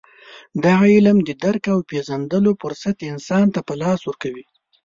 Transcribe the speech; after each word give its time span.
دغه 0.65 0.85
علوم 0.95 1.17
د 1.23 1.29
درک 1.43 1.63
او 1.73 1.79
پېژندلو 1.89 2.51
فرصت 2.61 2.97
انسان 3.11 3.45
ته 3.53 3.59
په 3.67 3.73
لاس 3.81 3.99
ورکوي. 4.05 4.45